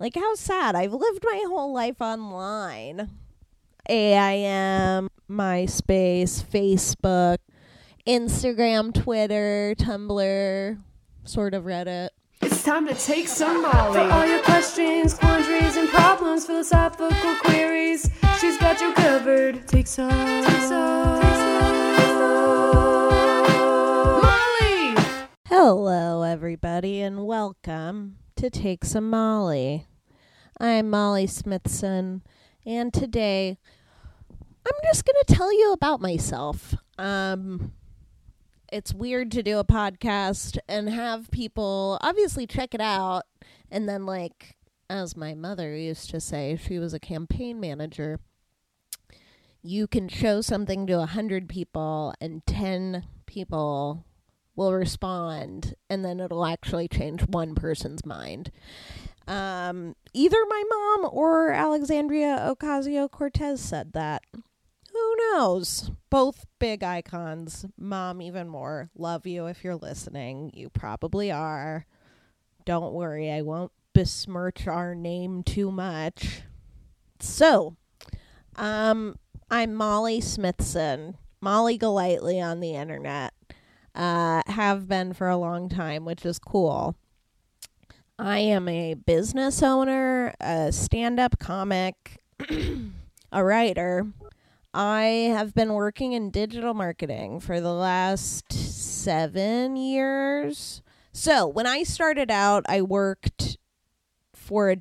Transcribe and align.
Like, 0.00 0.14
how 0.14 0.34
sad. 0.34 0.74
I've 0.76 0.94
lived 0.94 1.22
my 1.22 1.44
whole 1.46 1.74
life 1.74 2.00
online. 2.00 3.10
AIM, 3.86 5.10
MySpace, 5.30 6.42
Facebook, 6.42 7.36
Instagram, 8.06 8.94
Twitter, 8.94 9.74
Tumblr, 9.78 10.78
sort 11.24 11.52
of 11.52 11.64
Reddit. 11.64 12.08
It's 12.40 12.64
time 12.64 12.86
to 12.88 12.94
take 12.94 13.28
some 13.28 13.60
Molly. 13.60 13.92
For 13.92 14.00
all 14.10 14.24
your 14.24 14.40
questions, 14.40 15.12
quandaries, 15.12 15.76
and 15.76 15.90
problems, 15.90 16.46
philosophical 16.46 17.10
queries, 17.42 18.08
she's 18.40 18.56
got 18.56 18.80
you 18.80 18.94
covered. 18.94 19.68
Take 19.68 19.86
some. 19.86 20.08
Take 20.08 20.62
some. 20.62 21.20
Take 21.20 21.34
some. 21.34 21.52
Molly! 24.22 24.94
Hello, 25.46 26.22
everybody, 26.22 27.02
and 27.02 27.26
welcome 27.26 28.16
to 28.36 28.48
Take 28.48 28.86
Some 28.86 29.10
Molly. 29.10 29.88
I'm 30.62 30.90
Molly 30.90 31.26
Smithson, 31.26 32.20
and 32.66 32.92
today 32.92 33.56
I'm 34.30 34.78
just 34.84 35.06
going 35.06 35.16
to 35.26 35.34
tell 35.34 35.50
you 35.50 35.72
about 35.72 36.02
myself. 36.02 36.74
Um, 36.98 37.72
it's 38.70 38.92
weird 38.92 39.30
to 39.32 39.42
do 39.42 39.58
a 39.58 39.64
podcast 39.64 40.58
and 40.68 40.90
have 40.90 41.30
people 41.30 41.96
obviously 42.02 42.46
check 42.46 42.74
it 42.74 42.80
out, 42.82 43.22
and 43.70 43.88
then, 43.88 44.04
like, 44.04 44.58
as 44.90 45.16
my 45.16 45.32
mother 45.32 45.74
used 45.74 46.10
to 46.10 46.20
say, 46.20 46.58
she 46.62 46.78
was 46.78 46.92
a 46.92 47.00
campaign 47.00 47.58
manager. 47.58 48.20
You 49.62 49.86
can 49.86 50.10
show 50.10 50.42
something 50.42 50.86
to 50.88 51.00
a 51.00 51.06
hundred 51.06 51.48
people, 51.48 52.12
and 52.20 52.44
ten 52.44 53.06
people 53.24 54.04
will 54.56 54.74
respond 54.74 55.74
and 55.88 56.04
then 56.04 56.20
it'll 56.20 56.44
actually 56.44 56.86
change 56.86 57.22
one 57.22 57.54
person's 57.54 58.04
mind. 58.04 58.50
Um, 59.30 59.94
either 60.12 60.38
my 60.48 60.64
mom 60.68 61.08
or 61.12 61.52
Alexandria 61.52 62.52
Ocasio 62.52 63.08
Cortez 63.08 63.60
said 63.60 63.92
that. 63.92 64.22
Who 64.92 65.16
knows? 65.16 65.92
Both 66.10 66.46
big 66.58 66.82
icons. 66.82 67.64
Mom, 67.78 68.20
even 68.20 68.48
more. 68.48 68.90
Love 68.96 69.28
you 69.28 69.46
if 69.46 69.62
you're 69.62 69.76
listening. 69.76 70.50
You 70.52 70.68
probably 70.68 71.30
are. 71.30 71.86
Don't 72.64 72.92
worry, 72.92 73.30
I 73.30 73.42
won't 73.42 73.70
besmirch 73.92 74.66
our 74.66 74.96
name 74.96 75.44
too 75.44 75.70
much. 75.70 76.42
So, 77.20 77.76
um, 78.56 79.14
I'm 79.48 79.74
Molly 79.74 80.20
Smithson, 80.20 81.18
Molly 81.40 81.78
Golightly 81.78 82.40
on 82.40 82.58
the 82.58 82.74
internet 82.74 83.32
uh, 83.94 84.42
have 84.46 84.88
been 84.88 85.12
for 85.12 85.28
a 85.28 85.36
long 85.36 85.68
time, 85.68 86.04
which 86.04 86.24
is 86.24 86.38
cool. 86.38 86.96
I 88.22 88.40
am 88.40 88.68
a 88.68 88.92
business 88.92 89.62
owner, 89.62 90.34
a 90.42 90.72
stand 90.72 91.18
up 91.18 91.38
comic, 91.38 92.18
a 93.32 93.42
writer. 93.42 94.08
I 94.74 95.32
have 95.34 95.54
been 95.54 95.72
working 95.72 96.12
in 96.12 96.30
digital 96.30 96.74
marketing 96.74 97.40
for 97.40 97.62
the 97.62 97.72
last 97.72 98.52
seven 98.52 99.76
years. 99.76 100.82
So, 101.14 101.46
when 101.46 101.66
I 101.66 101.82
started 101.82 102.30
out, 102.30 102.62
I 102.68 102.82
worked 102.82 103.56
for 104.34 104.68
a, 104.70 104.80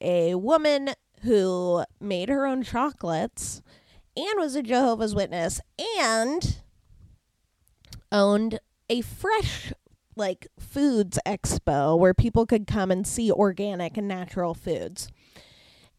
a 0.00 0.34
woman 0.36 0.90
who 1.22 1.82
made 2.00 2.28
her 2.28 2.46
own 2.46 2.62
chocolates 2.62 3.62
and 4.16 4.38
was 4.38 4.54
a 4.54 4.62
Jehovah's 4.62 5.12
Witness 5.12 5.60
and 5.98 6.58
owned 8.12 8.60
a 8.88 9.00
fresh 9.00 9.72
like 10.16 10.48
foods 10.58 11.18
expo 11.26 11.98
where 11.98 12.14
people 12.14 12.46
could 12.46 12.66
come 12.66 12.90
and 12.90 13.06
see 13.06 13.30
organic 13.30 13.96
and 13.96 14.08
natural 14.08 14.54
foods. 14.54 15.08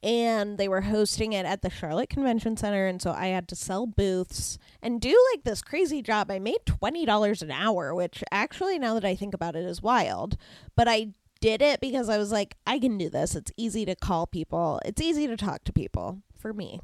And 0.03 0.57
they 0.57 0.67
were 0.67 0.81
hosting 0.81 1.33
it 1.33 1.45
at 1.45 1.63
the 1.63 1.69
Charlotte 1.69 2.09
Convention 2.09 2.55
Center. 2.55 2.85
And 2.85 3.01
so 3.01 3.11
I 3.11 3.27
had 3.27 3.47
to 3.49 3.55
sell 3.55 3.87
booths 3.87 4.59
and 4.81 5.01
do 5.01 5.15
like 5.33 5.43
this 5.43 5.61
crazy 5.61 6.01
job. 6.01 6.29
I 6.29 6.39
made 6.39 6.59
$20 6.65 7.41
an 7.41 7.51
hour, 7.51 7.95
which 7.95 8.23
actually, 8.31 8.77
now 8.77 8.93
that 8.93 9.05
I 9.05 9.15
think 9.15 9.33
about 9.33 9.55
it, 9.55 9.65
is 9.65 9.81
wild. 9.81 10.37
But 10.75 10.87
I 10.87 11.09
did 11.39 11.61
it 11.61 11.81
because 11.81 12.09
I 12.09 12.17
was 12.17 12.31
like, 12.31 12.57
I 12.65 12.79
can 12.79 12.97
do 12.97 13.09
this. 13.09 13.35
It's 13.35 13.51
easy 13.57 13.85
to 13.85 13.95
call 13.95 14.27
people, 14.27 14.79
it's 14.85 15.01
easy 15.01 15.27
to 15.27 15.37
talk 15.37 15.63
to 15.65 15.73
people 15.73 16.21
for 16.37 16.53
me. 16.53 16.79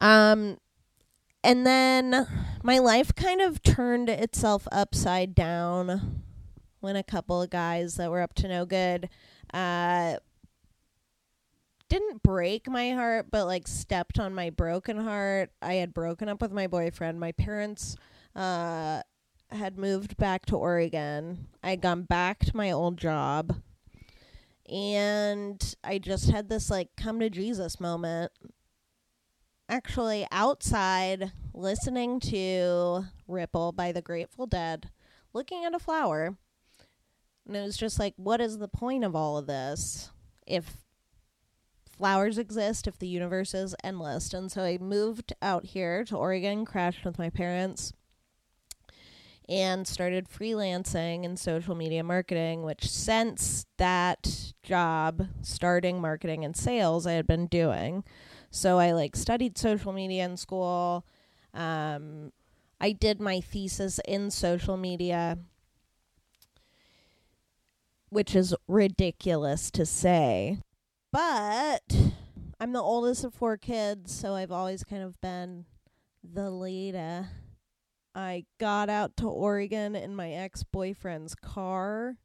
Um, 0.00 0.58
and 1.42 1.66
then 1.66 2.26
my 2.62 2.78
life 2.78 3.14
kind 3.14 3.40
of 3.40 3.62
turned 3.62 4.08
itself 4.08 4.68
upside 4.70 5.34
down 5.34 6.22
when 6.80 6.96
a 6.96 7.02
couple 7.02 7.40
of 7.40 7.50
guys 7.50 7.96
that 7.96 8.10
were 8.10 8.20
up 8.20 8.34
to 8.34 8.48
no 8.48 8.64
good 8.64 9.08
uh 9.52 10.16
didn't 11.88 12.22
break 12.22 12.68
my 12.68 12.90
heart 12.92 13.26
but 13.30 13.46
like 13.46 13.66
stepped 13.66 14.18
on 14.18 14.34
my 14.34 14.48
broken 14.50 14.96
heart. 14.98 15.50
I 15.60 15.74
had 15.74 15.92
broken 15.92 16.28
up 16.28 16.40
with 16.40 16.52
my 16.52 16.66
boyfriend. 16.68 17.18
My 17.18 17.32
parents 17.32 17.96
uh 18.36 19.02
had 19.50 19.76
moved 19.76 20.16
back 20.16 20.46
to 20.46 20.56
oregon. 20.56 21.48
I 21.62 21.70
had 21.70 21.80
gone 21.80 22.02
back 22.02 22.38
to 22.40 22.56
my 22.56 22.70
old 22.70 22.96
job. 22.96 23.60
And 24.70 25.74
i 25.82 25.98
just 25.98 26.30
had 26.30 26.48
this 26.48 26.70
like 26.70 26.90
come 26.96 27.18
to 27.18 27.28
jesus 27.28 27.80
moment 27.80 28.30
actually 29.70 30.26
outside 30.32 31.30
listening 31.54 32.18
to 32.18 33.04
Ripple 33.28 33.70
by 33.70 33.92
the 33.92 34.02
Grateful 34.02 34.46
Dead, 34.46 34.90
looking 35.32 35.64
at 35.64 35.74
a 35.74 35.78
flower. 35.78 36.36
And 37.46 37.56
it 37.56 37.62
was 37.62 37.76
just 37.76 37.98
like, 37.98 38.14
what 38.16 38.40
is 38.40 38.58
the 38.58 38.68
point 38.68 39.04
of 39.04 39.14
all 39.14 39.38
of 39.38 39.46
this 39.46 40.10
if 40.44 40.78
flowers 41.88 42.36
exist, 42.36 42.88
if 42.88 42.98
the 42.98 43.06
universe 43.06 43.54
is 43.54 43.76
endless? 43.84 44.34
And 44.34 44.50
so 44.50 44.62
I 44.62 44.76
moved 44.78 45.34
out 45.40 45.66
here 45.66 46.04
to 46.06 46.16
Oregon, 46.16 46.64
crashed 46.64 47.04
with 47.04 47.18
my 47.18 47.30
parents, 47.30 47.92
and 49.48 49.86
started 49.86 50.28
freelancing 50.28 51.24
in 51.24 51.36
social 51.36 51.76
media 51.76 52.02
marketing, 52.02 52.64
which 52.64 52.90
since 52.90 53.66
that 53.78 54.52
job, 54.64 55.28
starting 55.42 56.00
marketing 56.00 56.44
and 56.44 56.56
sales, 56.56 57.06
I 57.06 57.12
had 57.12 57.28
been 57.28 57.46
doing. 57.46 58.02
So 58.50 58.78
I 58.78 58.92
like 58.92 59.14
studied 59.14 59.56
social 59.56 59.92
media 59.92 60.24
in 60.24 60.36
school. 60.36 61.04
Um, 61.54 62.32
I 62.80 62.92
did 62.92 63.20
my 63.20 63.40
thesis 63.40 64.00
in 64.06 64.30
social 64.30 64.76
media, 64.76 65.38
which 68.08 68.34
is 68.34 68.54
ridiculous 68.66 69.70
to 69.72 69.86
say. 69.86 70.58
But 71.12 71.82
I'm 72.58 72.72
the 72.72 72.82
oldest 72.82 73.24
of 73.24 73.34
four 73.34 73.56
kids, 73.56 74.12
so 74.12 74.34
I've 74.34 74.52
always 74.52 74.82
kind 74.82 75.02
of 75.02 75.20
been 75.20 75.66
the 76.24 76.50
leader. 76.50 77.28
I 78.14 78.46
got 78.58 78.88
out 78.90 79.16
to 79.18 79.28
Oregon 79.28 79.94
in 79.94 80.16
my 80.16 80.32
ex 80.32 80.64
boyfriend's 80.64 81.36
car, 81.36 82.16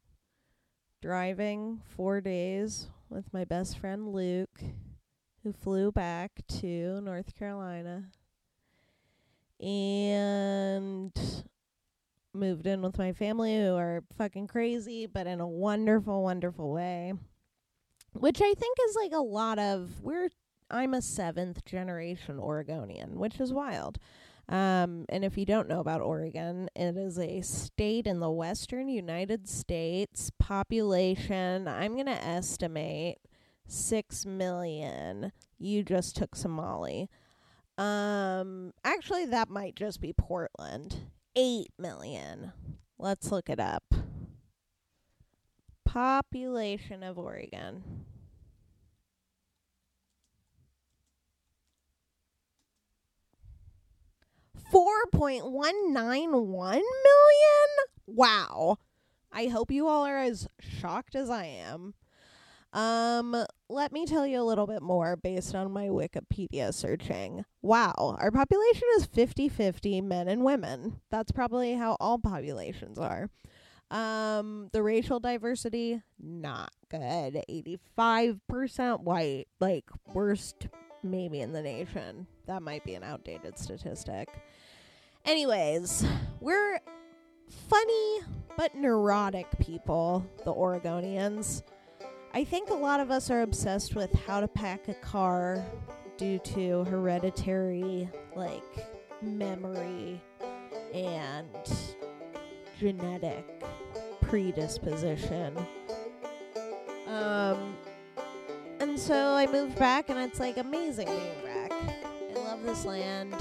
driving 1.00 1.82
four 1.84 2.20
days 2.20 2.88
with 3.08 3.32
my 3.32 3.44
best 3.44 3.78
friend 3.78 4.08
Luke 4.08 4.60
who 5.46 5.52
flew 5.52 5.92
back 5.92 6.32
to 6.48 7.00
North 7.02 7.36
Carolina 7.38 8.06
and 9.60 11.12
moved 12.34 12.66
in 12.66 12.82
with 12.82 12.98
my 12.98 13.12
family 13.12 13.56
who 13.56 13.76
are 13.76 14.02
fucking 14.18 14.48
crazy, 14.48 15.06
but 15.06 15.28
in 15.28 15.38
a 15.38 15.46
wonderful, 15.46 16.24
wonderful 16.24 16.72
way. 16.72 17.12
Which 18.12 18.40
I 18.40 18.54
think 18.54 18.76
is 18.88 18.96
like 18.96 19.12
a 19.12 19.22
lot 19.22 19.60
of 19.60 20.02
we're 20.02 20.30
I'm 20.68 20.94
a 20.94 21.02
seventh 21.02 21.64
generation 21.64 22.40
Oregonian, 22.40 23.16
which 23.16 23.38
is 23.38 23.52
wild. 23.52 24.00
Um, 24.48 25.06
and 25.08 25.24
if 25.24 25.38
you 25.38 25.46
don't 25.46 25.68
know 25.68 25.78
about 25.78 26.00
Oregon, 26.00 26.68
it 26.74 26.96
is 26.96 27.20
a 27.20 27.40
state 27.42 28.08
in 28.08 28.18
the 28.18 28.30
western 28.30 28.88
United 28.88 29.48
States. 29.48 30.32
Population, 30.40 31.68
I'm 31.68 31.94
going 31.94 32.06
to 32.06 32.24
estimate 32.24 33.18
six 33.66 34.24
million. 34.26 35.32
You 35.58 35.82
just 35.82 36.16
took 36.16 36.36
some 36.36 36.52
Molly. 36.52 37.08
Um, 37.78 38.72
actually, 38.84 39.26
that 39.26 39.48
might 39.48 39.74
just 39.74 40.00
be 40.00 40.12
Portland. 40.12 41.10
Eight 41.34 41.72
million. 41.78 42.52
Let's 42.98 43.30
look 43.30 43.50
it 43.50 43.60
up. 43.60 43.84
Population 45.84 47.02
of 47.02 47.18
Oregon. 47.18 48.04
Four 54.70 55.06
point 55.12 55.50
one 55.50 55.92
nine 55.92 56.32
one 56.32 56.82
million? 56.82 57.68
Wow. 58.06 58.78
I 59.30 59.46
hope 59.46 59.70
you 59.70 59.86
all 59.86 60.06
are 60.06 60.18
as 60.18 60.48
shocked 60.60 61.14
as 61.14 61.30
I 61.30 61.44
am. 61.44 61.94
Um, 62.72 63.44
let 63.68 63.92
me 63.92 64.06
tell 64.06 64.26
you 64.26 64.40
a 64.40 64.44
little 64.44 64.66
bit 64.66 64.82
more 64.82 65.16
based 65.16 65.54
on 65.54 65.72
my 65.72 65.86
Wikipedia 65.86 66.74
searching. 66.74 67.44
Wow, 67.62 68.16
our 68.18 68.30
population 68.30 68.88
is 68.96 69.06
50 69.06 69.48
50 69.48 70.00
men 70.02 70.28
and 70.28 70.44
women. 70.44 71.00
That's 71.10 71.32
probably 71.32 71.74
how 71.74 71.96
all 72.00 72.18
populations 72.18 72.98
are. 72.98 73.30
Um, 73.90 74.68
the 74.72 74.82
racial 74.82 75.20
diversity, 75.20 76.02
not 76.20 76.70
good. 76.90 77.42
85% 77.48 79.00
white, 79.00 79.46
like 79.60 79.84
worst 80.12 80.68
maybe 81.02 81.40
in 81.40 81.52
the 81.52 81.62
nation. 81.62 82.26
That 82.46 82.62
might 82.62 82.84
be 82.84 82.94
an 82.94 83.04
outdated 83.04 83.58
statistic. 83.58 84.28
Anyways, 85.24 86.04
we're 86.40 86.80
funny 87.68 88.20
but 88.56 88.74
neurotic 88.74 89.46
people, 89.58 90.26
the 90.44 90.52
Oregonians. 90.52 91.62
I 92.32 92.44
think 92.44 92.70
a 92.70 92.74
lot 92.74 93.00
of 93.00 93.10
us 93.10 93.30
are 93.30 93.42
obsessed 93.42 93.94
with 93.94 94.12
how 94.26 94.40
to 94.40 94.48
pack 94.48 94.88
a 94.88 94.94
car 94.94 95.64
due 96.16 96.38
to 96.40 96.84
hereditary, 96.84 98.08
like, 98.34 98.62
memory 99.22 100.22
and 100.94 101.48
genetic 102.78 103.44
predisposition. 104.20 105.56
Um, 107.06 107.76
and 108.80 108.98
so 108.98 109.34
I 109.34 109.46
moved 109.46 109.78
back, 109.78 110.10
and 110.10 110.18
it's 110.18 110.40
like 110.40 110.58
amazing 110.58 111.06
being 111.06 111.44
back. 111.44 111.72
I 111.72 112.34
love 112.34 112.62
this 112.64 112.84
land. 112.84 113.34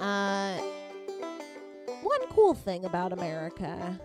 Uh, 0.00 0.58
one 2.02 2.20
cool 2.30 2.54
thing 2.54 2.84
about 2.84 3.12
America 3.12 4.00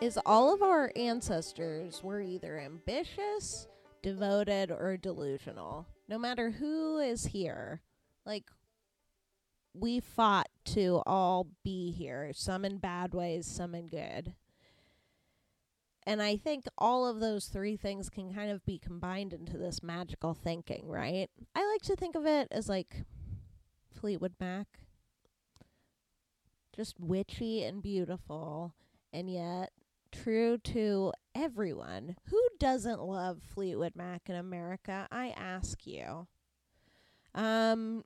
is 0.00 0.18
all 0.24 0.54
of 0.54 0.62
our 0.62 0.92
ancestors 0.96 2.02
were 2.02 2.20
either 2.20 2.58
ambitious, 2.58 3.66
devoted, 4.02 4.70
or 4.70 4.96
delusional. 4.96 5.86
No 6.08 6.18
matter 6.18 6.50
who 6.50 6.98
is 6.98 7.26
here, 7.26 7.82
like 8.24 8.44
we 9.74 10.00
fought 10.00 10.48
to 10.66 11.02
all 11.06 11.48
be 11.64 11.90
here, 11.90 12.30
some 12.32 12.64
in 12.64 12.78
bad 12.78 13.12
ways, 13.12 13.46
some 13.46 13.74
in 13.74 13.88
good. 13.88 14.34
And 16.06 16.22
I 16.22 16.36
think 16.36 16.64
all 16.78 17.06
of 17.06 17.20
those 17.20 17.46
three 17.46 17.76
things 17.76 18.08
can 18.08 18.32
kind 18.32 18.50
of 18.50 18.64
be 18.64 18.78
combined 18.78 19.34
into 19.34 19.58
this 19.58 19.82
magical 19.82 20.32
thinking, 20.32 20.88
right? 20.88 21.28
I 21.54 21.70
like 21.70 21.82
to 21.82 21.96
think 21.96 22.14
of 22.14 22.24
it 22.24 22.48
as 22.50 22.68
like 22.68 23.04
Fleetwood 23.92 24.34
Mac. 24.40 24.66
Just 26.74 26.98
witchy 27.00 27.64
and 27.64 27.82
beautiful, 27.82 28.72
and 29.12 29.28
yet 29.28 29.72
true 30.12 30.58
to 30.58 31.12
everyone. 31.34 32.16
Who 32.30 32.40
doesn't 32.58 33.00
love 33.00 33.40
Fleetwood 33.54 33.96
Mac 33.96 34.28
in 34.28 34.34
America? 34.34 35.06
I 35.10 35.34
ask 35.36 35.86
you. 35.86 36.26
Um, 37.34 38.04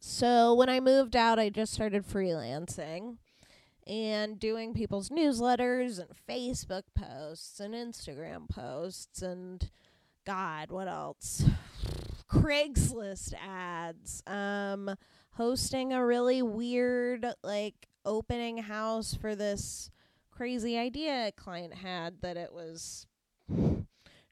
so 0.00 0.54
when 0.54 0.68
I 0.68 0.80
moved 0.80 1.16
out, 1.16 1.38
I 1.38 1.48
just 1.48 1.72
started 1.72 2.06
freelancing 2.06 3.16
and 3.86 4.38
doing 4.38 4.74
people's 4.74 5.08
newsletters 5.08 5.98
and 5.98 6.10
Facebook 6.28 6.82
posts 6.94 7.58
and 7.58 7.74
Instagram 7.74 8.48
posts 8.48 9.22
and 9.22 9.70
God, 10.26 10.70
what 10.70 10.88
else? 10.88 11.44
Craigslist 12.30 13.32
ads. 13.42 14.22
Um, 14.26 14.94
hosting 15.32 15.92
a 15.92 16.04
really 16.04 16.42
weird 16.42 17.26
like 17.42 17.88
opening 18.04 18.58
house 18.58 19.14
for 19.14 19.34
this 19.34 19.90
crazy 20.38 20.78
idea 20.78 21.26
a 21.26 21.32
client 21.32 21.74
had 21.74 22.20
that 22.20 22.36
it 22.36 22.52
was 22.52 23.08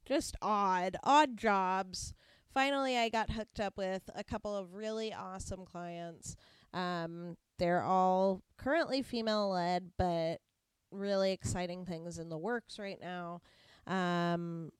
just 0.06 0.36
odd, 0.40 0.96
odd 1.02 1.36
jobs. 1.36 2.14
Finally, 2.54 2.96
I 2.96 3.08
got 3.08 3.32
hooked 3.32 3.58
up 3.58 3.76
with 3.76 4.08
a 4.14 4.22
couple 4.22 4.56
of 4.56 4.74
really 4.74 5.12
awesome 5.12 5.64
clients. 5.64 6.36
Um, 6.72 7.36
they're 7.58 7.82
all 7.82 8.40
currently 8.56 9.02
female 9.02 9.50
led, 9.50 9.90
but 9.98 10.36
really 10.92 11.32
exciting 11.32 11.84
things 11.84 12.20
in 12.20 12.28
the 12.28 12.38
works 12.38 12.78
right 12.78 13.00
now. 13.00 13.40
Um, 13.88 14.70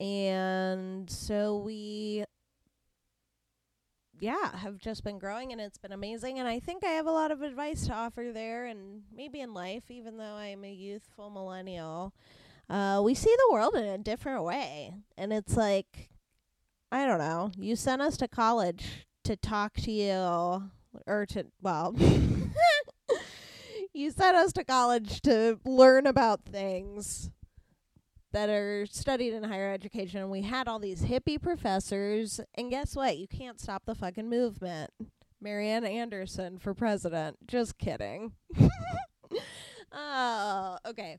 and 0.00 1.10
so 1.10 1.58
we 1.58 2.24
yeah, 4.24 4.56
have 4.56 4.78
just 4.78 5.04
been 5.04 5.18
growing 5.18 5.52
and 5.52 5.60
it's 5.60 5.76
been 5.76 5.92
amazing. 5.92 6.38
And 6.38 6.48
I 6.48 6.58
think 6.58 6.82
I 6.82 6.92
have 6.92 7.06
a 7.06 7.10
lot 7.10 7.30
of 7.30 7.42
advice 7.42 7.86
to 7.86 7.92
offer 7.92 8.30
there 8.32 8.64
and 8.64 9.02
maybe 9.14 9.40
in 9.40 9.52
life, 9.52 9.90
even 9.90 10.16
though 10.16 10.34
I'm 10.34 10.64
a 10.64 10.72
youthful 10.72 11.28
millennial. 11.28 12.14
Uh, 12.70 13.02
we 13.04 13.14
see 13.14 13.34
the 13.36 13.52
world 13.52 13.74
in 13.74 13.84
a 13.84 13.98
different 13.98 14.42
way. 14.42 14.94
And 15.18 15.30
it's 15.30 15.58
like, 15.58 16.08
I 16.90 17.06
don't 17.06 17.18
know, 17.18 17.52
you 17.58 17.76
sent 17.76 18.00
us 18.00 18.16
to 18.16 18.26
college 18.26 19.06
to 19.24 19.36
talk 19.36 19.74
to 19.74 19.92
you 19.92 20.70
or 21.06 21.26
to, 21.26 21.44
well, 21.60 21.94
you 23.92 24.10
sent 24.10 24.36
us 24.38 24.54
to 24.54 24.64
college 24.64 25.20
to 25.22 25.60
learn 25.66 26.06
about 26.06 26.46
things 26.46 27.30
that 28.34 28.50
are 28.50 28.84
studied 28.86 29.32
in 29.32 29.44
higher 29.44 29.72
education. 29.72 30.20
And 30.20 30.30
we 30.30 30.42
had 30.42 30.66
all 30.66 30.80
these 30.80 31.02
hippie 31.02 31.40
professors. 31.40 32.40
And 32.56 32.68
guess 32.68 32.96
what? 32.96 33.16
You 33.16 33.28
can't 33.28 33.60
stop 33.60 33.84
the 33.86 33.94
fucking 33.94 34.28
movement. 34.28 34.90
Marianne 35.40 35.84
Anderson 35.84 36.58
for 36.58 36.74
president. 36.74 37.36
Just 37.46 37.78
kidding. 37.78 38.32
oh, 39.92 40.78
okay. 40.86 41.18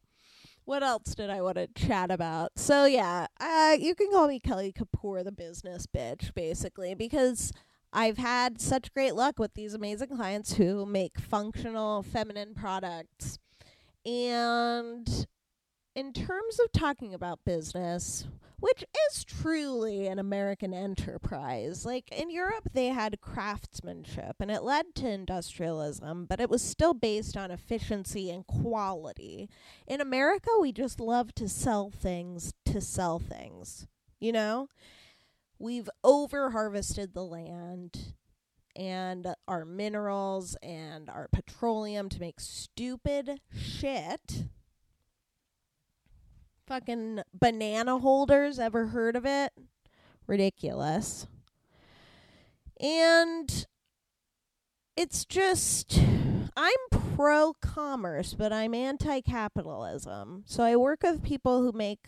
What 0.65 0.83
else 0.83 1.15
did 1.15 1.29
I 1.29 1.41
want 1.41 1.55
to 1.55 1.67
chat 1.67 2.11
about? 2.11 2.51
So 2.57 2.83
yeah, 2.85 3.27
uh, 3.39 3.77
you 3.79 3.95
can 3.95 4.11
call 4.11 4.27
me 4.27 4.39
Kelly 4.39 4.73
Kapoor, 4.73 5.23
the 5.23 5.31
business 5.31 5.87
bitch, 5.87 6.33
basically, 6.33 6.95
because 6.95 7.53
I've 7.93 8.17
had 8.17 8.59
such 8.59 8.91
great 8.93 9.15
luck 9.15 9.39
with 9.39 9.53
these 9.53 9.73
amazing 9.73 10.09
clients 10.09 10.55
who 10.55 10.85
make 10.85 11.17
functional 11.17 12.03
feminine 12.03 12.55
products. 12.55 13.37
And 14.05 15.27
in 15.95 16.11
terms 16.11 16.59
of 16.59 16.71
talking 16.73 17.13
about 17.13 17.45
business, 17.45 18.27
which 18.59 18.83
is 19.09 19.23
truly 19.23 20.07
an 20.07 20.19
American 20.19 20.73
enterprise, 20.73 21.85
like 21.85 22.11
in 22.11 22.29
Europe, 22.29 22.67
they 22.73 22.87
had 22.87 23.21
craftsmanship 23.21 24.35
and 24.39 24.51
it 24.51 24.63
led 24.63 24.93
to 24.95 25.09
industrialism, 25.09 26.25
but 26.25 26.41
it 26.41 26.49
was 26.49 26.61
still 26.61 26.93
based 26.93 27.37
on 27.37 27.49
efficiency 27.49 28.29
and 28.29 28.45
quality. 28.45 29.49
In 29.87 30.01
America, 30.01 30.49
we 30.59 30.73
just 30.73 30.99
love 30.99 31.33
to 31.35 31.47
sell 31.47 31.89
things 31.89 32.53
to 32.65 32.81
sell 32.81 33.17
things, 33.19 33.87
you 34.19 34.33
know? 34.33 34.67
We've 35.57 35.89
over 36.03 36.49
harvested 36.49 37.13
the 37.13 37.23
land 37.23 38.13
and 38.75 39.33
our 39.47 39.63
minerals 39.63 40.57
and 40.61 41.09
our 41.09 41.29
petroleum 41.31 42.09
to 42.09 42.19
make 42.19 42.41
stupid 42.41 43.39
shit 43.57 44.45
Fucking 46.67 47.21
banana 47.33 47.99
holders, 47.99 48.57
ever 48.57 48.87
heard 48.87 49.15
of 49.15 49.25
it? 49.25 49.53
Ridiculous. 50.25 51.27
And 52.79 53.67
it's 54.97 55.25
just, 55.25 55.99
I'm 56.57 56.73
pro 56.89 57.53
commerce, 57.61 58.33
but 58.33 58.51
I'm 58.51 58.73
anti 58.73 59.21
capitalism. 59.21 60.43
So 60.47 60.63
I 60.63 60.75
work 60.75 61.03
with 61.03 61.23
people 61.23 61.61
who 61.61 61.71
make 61.71 62.07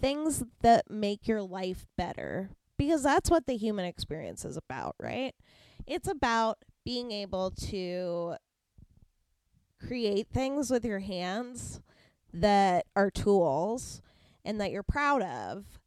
things 0.00 0.42
that 0.62 0.90
make 0.90 1.28
your 1.28 1.42
life 1.42 1.86
better 1.96 2.50
because 2.76 3.04
that's 3.04 3.30
what 3.30 3.46
the 3.46 3.56
human 3.56 3.84
experience 3.84 4.44
is 4.44 4.56
about, 4.56 4.96
right? 4.98 5.34
It's 5.86 6.08
about 6.08 6.58
being 6.84 7.12
able 7.12 7.52
to 7.68 8.34
create 9.86 10.26
things 10.32 10.70
with 10.70 10.84
your 10.84 10.98
hands 10.98 11.80
that 12.32 12.86
are 12.96 13.10
tools 13.10 14.02
and 14.44 14.60
that 14.60 14.70
you're 14.70 14.82
proud 14.82 15.22
of. 15.22 15.78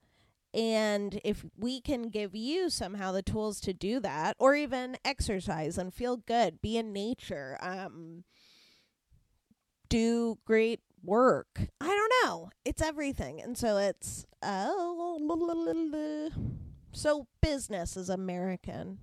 And 0.53 1.19
if 1.25 1.45
we 1.57 1.81
can 1.81 2.09
give 2.09 2.33
you 2.33 2.69
somehow 2.69 3.11
the 3.11 3.21
tools 3.21 3.59
to 3.61 3.73
do 3.73 3.99
that, 3.99 4.37
or 4.39 4.55
even 4.55 4.97
exercise 5.03 5.77
and 5.77 5.93
feel 5.93 6.15
good, 6.15 6.61
be 6.61 6.77
in 6.77 6.93
nature, 6.93 7.57
um, 7.61 8.23
do 9.89 10.37
great 10.45 10.79
work. 11.03 11.59
I 11.81 11.87
don't 11.87 12.13
know. 12.23 12.49
It's 12.63 12.81
everything. 12.81 13.41
And 13.41 13.57
so 13.57 13.77
it's, 13.77 14.25
oh, 14.41 15.19
so 16.93 17.27
business 17.41 17.97
is 17.97 18.09
American. 18.09 18.99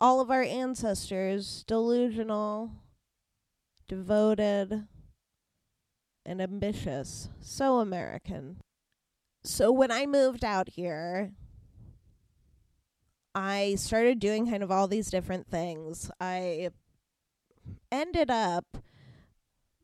All 0.00 0.20
of 0.20 0.32
our 0.32 0.42
ancestors, 0.42 1.64
delusional, 1.66 2.72
devoted, 3.86 4.88
and 6.28 6.42
ambitious. 6.42 7.30
So 7.40 7.78
American. 7.78 8.58
So 9.42 9.72
when 9.72 9.90
I 9.90 10.04
moved 10.04 10.44
out 10.44 10.68
here, 10.68 11.32
I 13.34 13.76
started 13.76 14.18
doing 14.18 14.50
kind 14.50 14.62
of 14.62 14.70
all 14.70 14.88
these 14.88 15.10
different 15.10 15.48
things. 15.48 16.10
I 16.20 16.68
ended 17.90 18.30
up 18.30 18.76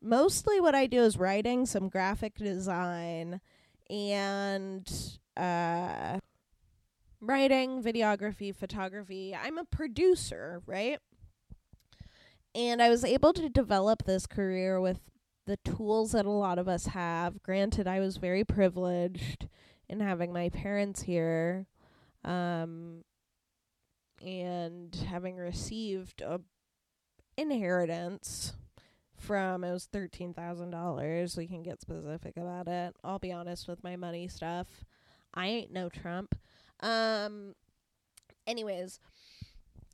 mostly 0.03 0.61
what 0.61 0.75
I 0.75 0.87
do 0.87 1.01
is 1.03 1.17
writing, 1.17 1.65
some 1.65 1.89
graphic 1.89 2.35
design, 2.35 3.41
and 3.89 5.19
uh, 5.39 6.19
writing, 7.23 7.83
videography, 7.83 8.55
photography. 8.55 9.35
I'm 9.35 9.57
a 9.57 9.65
producer, 9.65 10.63
right? 10.67 10.99
and 12.55 12.81
I 12.81 12.89
was 12.89 13.05
able 13.05 13.33
to 13.33 13.49
develop 13.49 14.05
this 14.05 14.27
career 14.27 14.81
with 14.81 15.01
the 15.47 15.57
tools 15.59 16.13
that 16.13 16.27
a 16.27 16.31
lot 16.31 16.59
of 16.59 16.69
us 16.69 16.87
have. 16.87 17.43
Granted, 17.43 17.87
I 17.87 18.01
was 18.01 18.17
very 18.17 18.45
privileged 18.45 19.49
in 19.89 20.01
having 20.01 20.33
my 20.33 20.49
parents 20.49 21.03
here 21.03 21.67
um, 22.25 23.05
and 24.25 24.95
having 25.09 25.37
received 25.37 26.23
a 26.23 26.41
inheritance 27.37 28.55
from 29.17 29.65
it 29.65 29.73
was 29.73 29.87
thirteen 29.87 30.35
thousand 30.35 30.71
dollars. 30.71 31.37
We 31.37 31.47
can 31.47 31.63
get 31.63 31.81
specific 31.81 32.37
about 32.37 32.69
it. 32.69 32.95
I'll 33.03 33.19
be 33.19 33.33
honest 33.33 33.69
with 33.69 33.83
my 33.83 33.97
money 33.97 34.29
stuff. 34.29 34.67
I 35.33 35.47
ain't 35.47 35.73
no 35.73 35.89
Trump. 35.89 36.35
Um 36.81 37.55
anyways, 38.47 39.01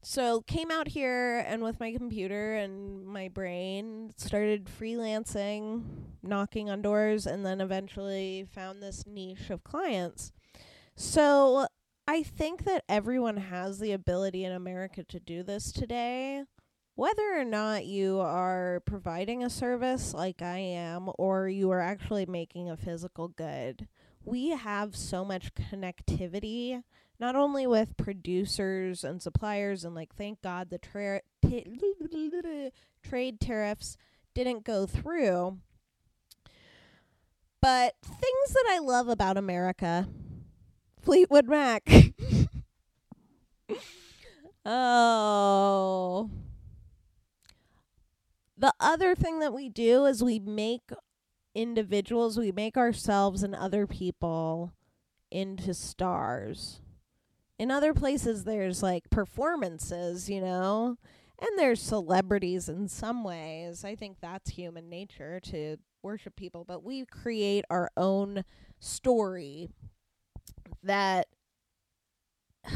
so 0.02 0.40
came 0.42 0.70
out 0.70 0.88
here 0.88 1.44
and 1.46 1.62
with 1.62 1.80
my 1.80 1.92
computer 1.92 2.54
and 2.54 3.06
my 3.06 3.28
brain 3.28 4.12
started 4.16 4.66
freelancing, 4.66 5.82
knocking 6.22 6.70
on 6.70 6.82
doors 6.82 7.26
and 7.26 7.44
then 7.44 7.60
eventually 7.60 8.46
found 8.52 8.82
this 8.82 9.04
niche 9.06 9.50
of 9.50 9.64
clients. 9.64 10.32
So 10.96 11.66
I 12.06 12.22
think 12.22 12.64
that 12.64 12.84
everyone 12.88 13.36
has 13.36 13.78
the 13.78 13.92
ability 13.92 14.44
in 14.44 14.52
America 14.52 15.04
to 15.04 15.20
do 15.20 15.42
this 15.42 15.72
today 15.72 16.44
whether 17.00 17.32
or 17.34 17.46
not 17.46 17.86
you 17.86 18.20
are 18.20 18.82
providing 18.84 19.42
a 19.42 19.48
service 19.48 20.12
like 20.12 20.42
I 20.42 20.58
am 20.58 21.08
or 21.18 21.48
you 21.48 21.70
are 21.70 21.80
actually 21.80 22.26
making 22.26 22.68
a 22.68 22.76
physical 22.76 23.28
good, 23.28 23.88
we 24.22 24.50
have 24.50 24.94
so 24.94 25.24
much 25.24 25.54
connectivity, 25.54 26.82
not 27.20 27.36
only 27.36 27.66
with 27.66 27.98
producers 27.98 29.04
and 29.04 29.20
suppliers, 29.20 29.84
and 29.84 29.94
like, 29.94 30.14
thank 30.16 30.40
God 30.40 30.70
the 30.70 30.78
tra- 30.78 31.20
t- 31.44 31.66
trade 33.02 33.40
tariffs 33.40 33.98
didn't 34.34 34.64
go 34.64 34.86
through. 34.86 35.58
But 37.60 37.94
things 38.02 38.54
that 38.54 38.64
I 38.70 38.78
love 38.78 39.08
about 39.08 39.36
America 39.36 40.08
Fleetwood 41.02 41.46
Mac. 41.46 41.86
oh. 44.64 46.30
The 48.56 48.72
other 48.80 49.14
thing 49.14 49.40
that 49.40 49.52
we 49.54 49.68
do 49.68 50.06
is 50.06 50.22
we 50.22 50.38
make 50.38 50.90
individuals, 51.54 52.38
we 52.38 52.52
make 52.52 52.76
ourselves 52.76 53.42
and 53.42 53.54
other 53.54 53.86
people 53.86 54.72
into 55.30 55.72
stars. 55.74 56.80
In 57.60 57.70
other 57.70 57.92
places, 57.92 58.44
there's 58.44 58.82
like 58.82 59.10
performances, 59.10 60.30
you 60.30 60.40
know, 60.40 60.96
and 61.38 61.58
there's 61.58 61.82
celebrities 61.82 62.70
in 62.70 62.88
some 62.88 63.22
ways. 63.22 63.84
I 63.84 63.94
think 63.94 64.16
that's 64.18 64.48
human 64.48 64.88
nature 64.88 65.40
to 65.40 65.76
worship 66.02 66.36
people, 66.36 66.64
but 66.64 66.82
we 66.82 67.04
create 67.04 67.66
our 67.68 67.90
own 67.98 68.44
story 68.78 69.68
that 70.82 71.26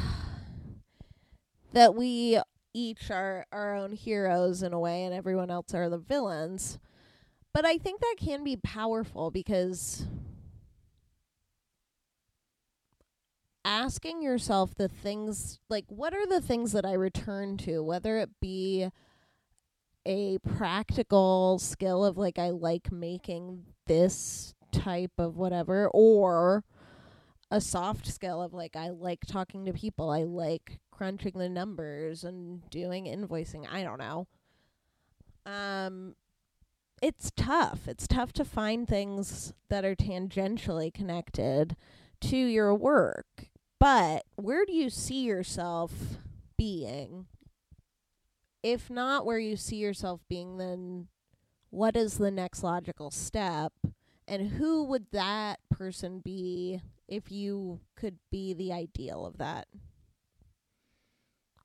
that 1.73 1.95
we 1.95 2.39
each 2.75 3.11
are 3.11 3.47
our 3.53 3.75
own 3.75 3.93
heroes 3.93 4.63
in 4.63 4.75
a 4.75 4.79
way 4.79 5.05
and 5.05 5.15
everyone 5.15 5.51
else 5.51 5.73
are 5.73 5.89
the 5.89 5.97
villains. 5.97 6.79
But 7.55 7.65
I 7.65 7.79
think 7.79 8.03
that 8.03 8.17
can 8.19 8.45
be 8.45 8.57
powerful 8.57 9.31
because 9.31 10.07
asking 13.65 14.23
yourself 14.23 14.75
the 14.75 14.89
things 14.89 15.59
like 15.71 15.85
what 15.89 16.15
are 16.15 16.27
the 16.27 16.41
things 16.41 16.73
that 16.73 16.85
I 16.85 16.93
return 16.93 17.57
to, 17.59 17.83
whether 17.83 18.19
it 18.19 18.31
be 18.41 18.89
a 20.07 20.39
practical 20.39 21.59
skill 21.59 22.05
of 22.05 22.19
like 22.19 22.39
I 22.39 22.51
like 22.51 22.93
making 22.93 23.65
this 23.87 24.55
type 24.71 25.13
of 25.19 25.37
whatever 25.37 25.89
or 25.89 26.65
a 27.51 27.61
soft 27.61 28.07
skill 28.07 28.43
of 28.43 28.53
like 28.53 28.77
I 28.77 28.91
like 28.91 29.21
talking 29.27 29.65
to 29.65 29.73
people. 29.73 30.11
I 30.11 30.25
like 30.25 30.79
crunching 30.91 31.39
the 31.39 31.49
numbers 31.49 32.25
and 32.25 32.69
doing 32.71 33.07
invoicing. 33.07 33.67
I 33.71 33.83
don't 33.83 33.99
know. 33.99 34.27
Um 35.47 36.17
it's 37.03 37.33
tough. 37.37 37.87
It's 37.87 38.07
tough 38.07 38.33
to 38.35 38.45
find 38.45 38.89
things 38.89 39.53
that 39.69 39.85
are 39.85 39.97
tangentially 39.97 40.93
connected 40.93 41.77
to 42.23 42.37
your 42.37 42.75
work. 42.75 43.49
But 43.85 44.25
where 44.37 44.65
do 44.65 44.73
you 44.73 44.89
see 44.89 45.25
yourself 45.25 45.93
being? 46.57 47.27
If 48.63 48.89
not 48.89 49.27
where 49.27 49.39
you 49.39 49.59
see 49.59 49.77
yourself 49.77 50.23
being, 50.27 50.57
then 50.57 51.09
what 51.69 51.95
is 51.95 52.17
the 52.17 52.31
next 52.31 52.63
logical 52.63 53.11
step? 53.11 53.75
And 54.27 54.53
who 54.53 54.85
would 54.85 55.11
that 55.13 55.61
person 55.71 56.21
be 56.21 56.81
if 57.09 57.31
you 57.31 57.81
could 57.95 58.17
be 58.31 58.55
the 58.55 58.73
ideal 58.73 59.27
of 59.27 59.37
that? 59.37 59.69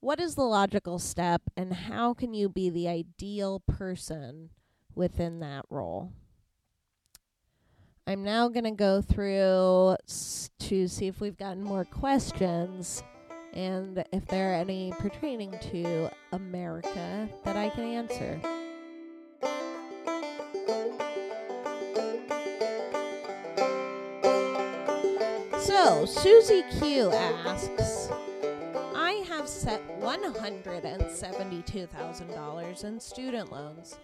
What 0.01 0.19
is 0.19 0.35
the 0.35 0.41
logical 0.41 0.99
step, 0.99 1.43
and 1.55 1.71
how 1.71 2.13
can 2.13 2.33
you 2.33 2.49
be 2.49 2.69
the 2.69 2.89
ideal 2.89 3.61
person 3.61 4.49
within 4.93 5.39
that 5.39 5.63
role? 5.69 6.11
I'm 8.09 8.23
now 8.23 8.47
going 8.47 8.63
to 8.63 8.71
go 8.71 9.03
through 9.03 9.97
to 10.07 10.87
see 10.87 11.05
if 11.05 11.21
we've 11.21 11.37
gotten 11.37 11.61
more 11.61 11.85
questions 11.85 13.03
and 13.53 14.03
if 14.11 14.25
there 14.25 14.49
are 14.49 14.55
any 14.55 14.91
pertaining 14.97 15.53
to 15.71 16.09
America 16.31 17.29
that 17.45 17.55
I 17.55 17.69
can 17.69 17.83
answer. 17.83 18.41
So, 25.59 26.07
Susie 26.07 26.63
Q 26.79 27.11
asks 27.11 28.09
I 28.95 29.23
have 29.27 29.47
set 29.47 29.87
$172,000 30.01 32.83
in 32.83 32.99
student 32.99 33.51
loans 33.51 33.99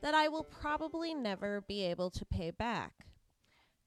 that 0.00 0.14
I 0.14 0.28
will 0.28 0.44
probably 0.44 1.12
never 1.12 1.60
be 1.60 1.84
able 1.84 2.08
to 2.08 2.24
pay 2.24 2.52
back. 2.52 3.09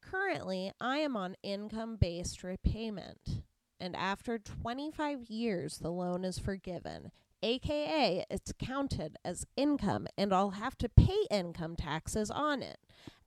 Currently, 0.09 0.71
I 0.79 0.97
am 0.97 1.15
on 1.15 1.35
income 1.43 1.95
based 1.95 2.43
repayment, 2.43 3.43
and 3.79 3.95
after 3.95 4.37
25 4.37 5.29
years, 5.29 5.79
the 5.79 5.91
loan 5.91 6.23
is 6.23 6.39
forgiven, 6.39 7.11
aka, 7.41 8.25
it's 8.29 8.53
counted 8.57 9.17
as 9.23 9.45
income, 9.55 10.07
and 10.17 10.33
I'll 10.33 10.51
have 10.51 10.77
to 10.79 10.89
pay 10.89 11.25
income 11.29 11.75
taxes 11.75 12.31
on 12.31 12.61
it. 12.61 12.77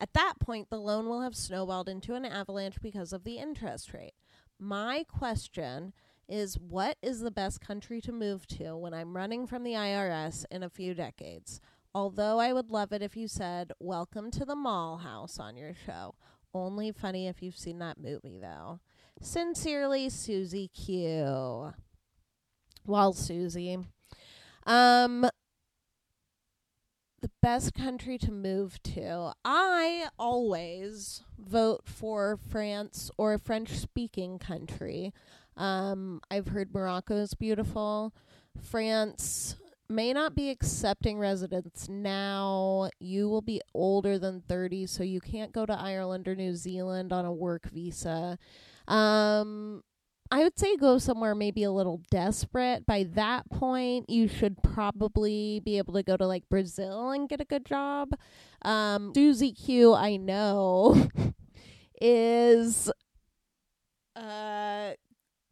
At 0.01 0.15
that 0.15 0.35
point, 0.41 0.71
the 0.71 0.81
loan 0.81 1.07
will 1.07 1.21
have 1.21 1.37
snowballed 1.37 1.89
into 1.89 2.15
an 2.15 2.25
avalanche 2.25 2.81
because 2.81 3.13
of 3.13 3.25
the 3.25 3.39
interest 3.39 3.93
rate. 3.93 4.15
My 4.59 5.05
question 5.09 5.93
is 6.29 6.59
what 6.59 6.97
is 7.03 7.21
the 7.21 7.31
best 7.31 7.61
country 7.61 8.01
to 8.01 8.13
move 8.13 8.47
to 8.49 8.77
when 8.77 8.95
I'm 8.95 9.17
running 9.17 9.47
from 9.47 9.63
the 9.63 9.75
IRS 9.75 10.45
in 10.51 10.63
a 10.63 10.71
few 10.71 10.95
decades? 10.95 11.61
Although 11.95 12.39
I 12.41 12.53
would 12.53 12.71
love 12.71 12.93
it 12.93 13.03
if 13.03 13.17
you 13.17 13.29
said, 13.29 13.73
Welcome 13.81 14.31
to 14.33 14.45
the 14.45 14.55
Dollhouse 14.55 15.41
on 15.41 15.57
your 15.57 15.73
show. 15.75 16.15
Only 16.57 16.93
funny 16.93 17.29
if 17.29 17.43
you've 17.43 17.59
seen 17.59 17.79
that 17.79 17.99
movie, 17.99 18.39
though. 18.39 18.81
Sincerely, 19.21 20.09
Susie 20.09 20.69
Q. 20.69 21.73
Well, 22.87 23.13
Susie. 23.13 23.79
Um, 24.67 25.29
the 27.21 27.31
best 27.43 27.75
country 27.75 28.19
to 28.19 28.31
move 28.31 28.83
to. 28.85 29.33
I 29.45 30.09
always 30.19 31.23
vote 31.39 31.83
for 31.85 32.39
France 32.51 33.11
or 33.17 33.35
a 33.35 33.39
French 33.39 33.71
speaking 33.71 34.39
country. 34.39 35.13
Um, 35.57 36.21
I've 36.31 36.49
heard 36.49 36.75
Morocco 36.75 37.17
is 37.17 37.35
beautiful. 37.35 38.15
France 38.61 39.57
may 39.89 40.13
not 40.13 40.35
be 40.35 40.51
accepting 40.51 41.19
residents 41.19 41.89
now. 41.89 42.91
You 42.99 43.29
will 43.29 43.43
be 43.43 43.61
older 43.75 44.19
than 44.19 44.43
30, 44.49 44.87
so 44.87 45.03
you 45.03 45.21
can't 45.21 45.53
go 45.53 45.67
to 45.67 45.73
Ireland 45.73 46.29
or 46.29 46.35
New 46.35 46.55
Zealand 46.55 47.13
on 47.13 47.25
a 47.25 47.33
work 47.33 47.67
visa. 47.71 48.39
Um, 48.89 49.83
I 50.31 50.43
would 50.43 50.59
say 50.59 50.77
go 50.77 50.99
somewhere 50.99 51.35
maybe 51.35 51.63
a 51.63 51.71
little 51.71 52.01
desperate. 52.11 52.87
By 52.87 53.05
that 53.15 53.49
point, 53.51 54.11
you 54.11 54.27
should 54.29 54.63
probably 54.63 55.61
be 55.65 55.79
able 55.79 55.95
to 55.95 56.03
go 56.03 56.17
to 56.17 56.27
like 56.27 56.49
Brazil 56.49 57.11
and 57.11 57.29
get 57.29 57.41
a 57.41 57.45
good 57.45 57.65
job. 57.65 58.11
Um, 58.63 59.13
Susie 59.15 59.53
Q, 59.53 59.95
I 59.95 60.17
know, 60.17 61.09
is 62.01 62.91
uh 64.17 64.93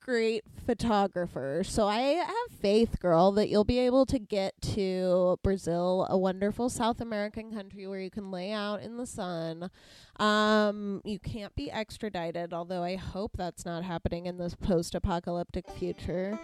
great 0.04 0.44
photographer. 0.66 1.62
So 1.64 1.88
I 1.88 2.00
have 2.00 2.58
faith, 2.60 3.00
girl, 3.00 3.32
that 3.32 3.48
you'll 3.48 3.64
be 3.64 3.78
able 3.78 4.04
to 4.06 4.18
get 4.18 4.60
to 4.74 5.38
Brazil, 5.42 6.06
a 6.10 6.18
wonderful 6.18 6.68
South 6.68 7.00
American 7.00 7.50
country 7.52 7.86
where 7.86 8.00
you 8.00 8.10
can 8.10 8.30
lay 8.30 8.52
out 8.52 8.82
in 8.82 8.98
the 8.98 9.06
sun. 9.06 9.70
Um, 10.16 11.00
you 11.04 11.18
can't 11.18 11.54
be 11.56 11.70
extradited, 11.70 12.52
although 12.52 12.82
I 12.82 12.96
hope 12.96 13.36
that's 13.36 13.64
not 13.64 13.82
happening 13.82 14.26
in 14.26 14.36
this 14.36 14.54
post 14.54 14.94
apocalyptic 14.94 15.70
future. 15.70 16.38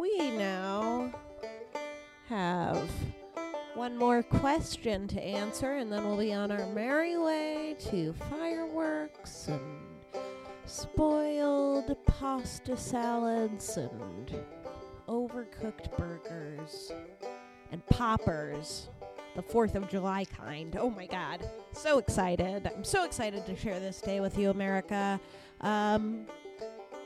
We 0.00 0.30
now 0.30 1.12
have 2.28 2.90
one 3.74 3.98
more 3.98 4.22
question 4.22 5.08
to 5.08 5.22
answer, 5.22 5.72
and 5.72 5.92
then 5.92 6.06
we'll 6.06 6.16
be 6.16 6.32
on 6.32 6.50
our 6.50 6.66
merry 6.66 7.18
way 7.18 7.76
to 7.90 8.14
fireworks 8.14 9.48
and 9.48 9.91
spoiled 10.72 11.94
pasta 12.06 12.74
salads 12.74 13.76
and 13.76 14.34
overcooked 15.06 15.94
burgers 15.98 16.90
and 17.70 17.84
poppers. 17.88 18.88
The 19.36 19.42
4th 19.42 19.74
of 19.74 19.88
July 19.90 20.24
kind. 20.24 20.74
Oh 20.80 20.88
my 20.88 21.06
god. 21.06 21.46
So 21.72 21.98
excited. 21.98 22.70
I'm 22.74 22.84
so 22.84 23.04
excited 23.04 23.44
to 23.46 23.54
share 23.56 23.80
this 23.80 24.00
day 24.00 24.20
with 24.20 24.38
you, 24.38 24.48
America. 24.48 25.20
Um, 25.60 26.26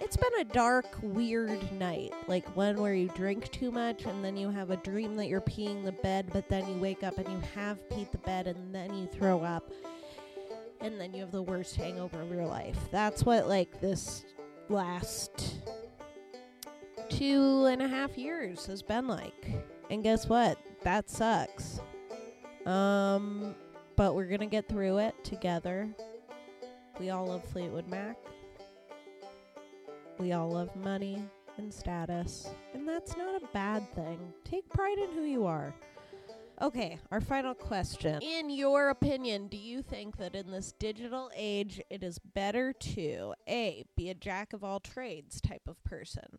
it's 0.01 0.17
been 0.17 0.41
a 0.41 0.45
dark, 0.45 0.87
weird 1.03 1.73
night. 1.73 2.13
Like 2.29 2.57
one 2.57 2.81
where 2.81 2.95
you 2.95 3.09
drink 3.17 3.51
too 3.51 3.73
much 3.73 4.05
and 4.05 4.25
then 4.25 4.37
you 4.37 4.49
have 4.49 4.71
a 4.71 4.77
dream 4.77 5.17
that 5.17 5.27
you're 5.27 5.41
peeing 5.41 5.85
the 5.85 5.93
bed, 5.93 6.31
but 6.33 6.49
then 6.49 6.69
you 6.69 6.79
wake 6.79 7.03
up 7.03 7.19
and 7.19 7.29
you 7.29 7.41
have 7.57 7.79
peed 7.89 8.13
the 8.13 8.19
bed 8.19 8.47
and 8.47 8.73
then 8.73 8.95
you 8.95 9.07
throw 9.07 9.43
up. 9.43 9.73
And 10.87 11.01
then 11.01 11.13
you 11.13 11.21
have 11.23 11.33
the 11.33 11.43
worst 11.43 11.75
hangover 11.75 12.23
of 12.23 12.31
your 12.31 12.47
life. 12.47 12.79
That's 12.93 13.25
what, 13.25 13.49
like, 13.49 13.81
this 13.81 14.25
last 14.69 15.57
two 17.09 17.65
and 17.65 17.83
a 17.83 17.89
half 17.89 18.17
years 18.17 18.67
has 18.67 18.83
been 18.83 19.09
like. 19.09 19.51
And 19.91 20.05
guess 20.05 20.29
what? 20.29 20.59
That 20.85 21.11
sucks. 21.11 21.81
Um, 22.67 23.57
but 23.97 24.15
we're 24.15 24.29
gonna 24.29 24.47
get 24.47 24.69
through 24.69 24.99
it 24.99 25.25
together. 25.25 25.89
We 27.01 27.11
all 27.11 27.27
love 27.27 27.43
Fleetwood 27.43 27.89
Mac. 27.89 28.17
We 30.19 30.35
all 30.35 30.53
love 30.53 30.77
money 30.77 31.21
and 31.57 31.75
status, 31.75 32.49
and 32.75 32.87
that's 32.87 33.17
not 33.17 33.43
a 33.43 33.47
bad 33.53 33.93
thing. 33.93 34.21
Take 34.45 34.69
pride 34.69 34.99
in 34.99 35.11
who 35.11 35.25
you 35.25 35.47
are. 35.47 35.75
Okay, 36.61 36.99
our 37.11 37.21
final 37.21 37.55
question. 37.55 38.19
In 38.23 38.49
your 38.49 38.89
opinion, 38.89 39.49
do 39.49 39.59
you 39.59 39.83
think 39.83 40.17
that 40.17 40.35
in 40.35 40.51
this 40.51 40.73
digital 40.73 41.31
age 41.37 41.83
it 41.91 42.03
is 42.03 42.19
better 42.19 42.73
to 42.73 43.35
A, 43.47 43.85
be 43.95 44.09
a 44.09 44.15
jack 44.15 44.55
of 44.55 44.65
all 44.65 44.81
trades 44.81 45.39
type 45.43 45.69
of 45.69 45.83
person? 45.85 46.39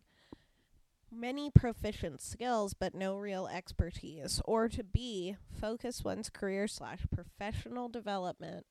Many 1.12 1.50
proficient 1.50 2.20
skills 2.20 2.74
but 2.74 2.96
no 2.96 3.16
real 3.16 3.46
expertise, 3.46 4.40
or 4.44 4.68
to 4.68 4.82
B, 4.82 5.36
focus 5.60 6.02
one's 6.02 6.30
career 6.30 6.66
slash 6.66 7.06
professional 7.14 7.88
development 7.88 8.66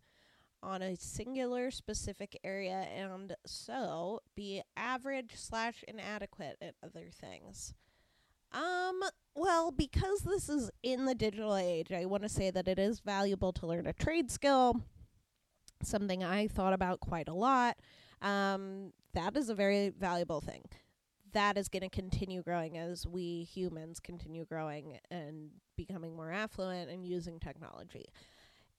on 0.61 0.81
a 0.81 0.97
singular 0.97 1.71
specific 1.71 2.37
area 2.43 2.87
and 2.93 3.37
so 3.45 4.19
be 4.35 4.61
average 4.75 5.31
slash 5.35 5.85
inadequate 5.87 6.57
at 6.61 6.75
other 6.83 7.07
things. 7.09 7.73
Um, 8.51 9.01
well, 9.37 9.71
because 9.71 10.21
this 10.21 10.49
is 10.49 10.71
in 10.81 11.05
the 11.05 11.15
digital 11.15 11.55
age, 11.55 11.91
I 11.91 12.05
want 12.05 12.23
to 12.23 12.29
say 12.29 12.49
that 12.49 12.67
it 12.67 12.79
is 12.79 12.99
valuable 12.99 13.53
to 13.53 13.67
learn 13.67 13.85
a 13.85 13.93
trade 13.93 14.31
skill, 14.31 14.81
something 15.83 16.23
I 16.23 16.47
thought 16.47 16.73
about 16.73 16.99
quite 16.99 17.29
a 17.29 17.33
lot. 17.33 17.77
Um, 18.21 18.93
that 19.13 19.37
is 19.37 19.49
a 19.49 19.55
very 19.55 19.89
valuable 19.89 20.41
thing. 20.41 20.63
That 21.33 21.57
is 21.57 21.69
going 21.69 21.83
to 21.83 21.89
continue 21.89 22.41
growing 22.41 22.77
as 22.77 23.05
we 23.05 23.43
humans 23.43 23.99
continue 23.99 24.43
growing 24.43 24.97
and 25.11 25.49
becoming 25.75 26.15
more 26.15 26.31
affluent 26.31 26.89
and 26.89 27.05
using 27.05 27.39
technology 27.39 28.05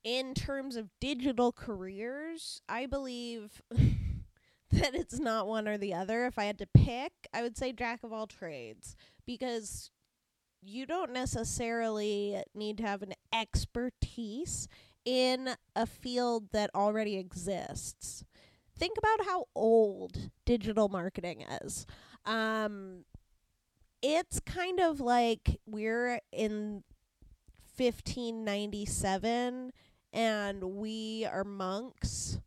in 0.05 0.35
terms 0.35 0.77
of 0.77 0.89
digital 1.01 1.53
careers, 1.53 2.63
I 2.69 2.87
believe 2.87 3.61
that 3.71 4.95
it's 4.95 5.19
not 5.19 5.47
one 5.47 5.69
or 5.69 5.77
the 5.77 5.95
other. 5.95 6.27
If 6.27 6.39
I 6.39 6.45
had 6.45 6.59
to 6.59 6.67
pick, 6.67 7.13
I 7.33 7.43
would 7.43 7.57
say 7.57 7.73
jack 7.73 8.05
of 8.05 8.13
all 8.13 8.27
trades 8.27 8.97
because 9.27 9.91
you 10.63 10.87
don't 10.87 11.13
necessarily 11.13 12.43
need 12.55 12.79
to 12.79 12.85
have 12.85 13.03
an 13.03 13.15
expertise 13.33 14.69
in 15.05 15.51
a 15.75 15.87
field 15.87 16.51
that 16.53 16.71
already 16.75 17.17
exists. 17.17 18.25
Think 18.77 18.99
about 18.99 19.27
how 19.27 19.47
old 19.55 20.31
digital 20.45 20.89
marketing 20.89 21.45
is. 21.63 21.87
Um, 22.25 23.05
it's 24.03 24.41
kind 24.41 24.81
of 24.81 25.01
like 25.01 25.59
we're 25.67 26.21
in 26.33 26.85
1597 27.77 29.73
and 30.13 30.65
we 30.65 31.27
are 31.31 31.45
monks 31.45 32.41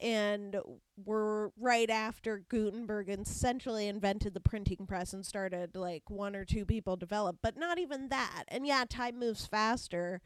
and 0.00 0.56
we're 1.04 1.50
right 1.58 1.90
after 1.90 2.38
Gutenberg 2.48 3.08
essentially 3.08 3.88
invented 3.88 4.34
the 4.34 4.40
printing 4.40 4.86
press 4.86 5.12
and 5.12 5.24
started 5.24 5.76
like 5.76 6.08
one 6.08 6.34
or 6.34 6.44
two 6.44 6.64
people 6.64 6.96
develop, 6.96 7.36
but 7.42 7.56
not 7.56 7.78
even 7.78 8.08
that. 8.08 8.44
And 8.48 8.66
yeah, 8.66 8.84
time 8.88 9.18
moves 9.18 9.46
faster, 9.46 10.20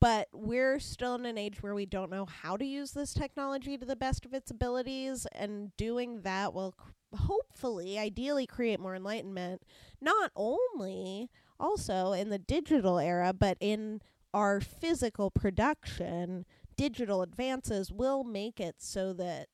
but 0.00 0.28
we're 0.32 0.78
still 0.78 1.14
in 1.14 1.26
an 1.26 1.38
age 1.38 1.62
where 1.62 1.74
we 1.74 1.86
don't 1.86 2.10
know 2.10 2.26
how 2.26 2.56
to 2.56 2.64
use 2.64 2.92
this 2.92 3.14
technology 3.14 3.76
to 3.76 3.86
the 3.86 3.96
best 3.96 4.24
of 4.24 4.32
its 4.32 4.50
abilities, 4.50 5.26
and 5.32 5.76
doing 5.76 6.22
that 6.22 6.54
will 6.54 6.74
hopefully, 7.16 7.98
ideally, 7.98 8.46
create 8.46 8.80
more 8.80 8.94
enlightenment, 8.94 9.62
not 10.00 10.30
only 10.36 11.30
also 11.58 12.12
in 12.12 12.28
the 12.28 12.38
digital 12.38 12.98
era, 12.98 13.32
but 13.32 13.56
in 13.60 14.00
our 14.34 14.60
physical 14.60 15.30
production, 15.30 16.44
digital 16.76 17.22
advances 17.22 17.90
will 17.90 18.22
make 18.22 18.60
it 18.60 18.76
so 18.78 19.12
that 19.12 19.48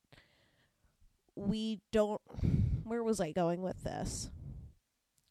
we 1.35 1.79
don't. 1.91 2.21
Where 2.83 3.03
was 3.03 3.19
I 3.19 3.31
going 3.31 3.61
with 3.61 3.83
this? 3.83 4.29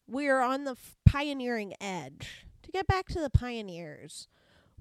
We're 0.07 0.41
on 0.41 0.65
the 0.65 0.71
f- 0.71 0.97
pioneering 1.05 1.73
edge. 1.81 2.45
To 2.63 2.71
get 2.71 2.87
back 2.87 3.07
to 3.07 3.19
the 3.19 3.29
pioneers, 3.29 4.27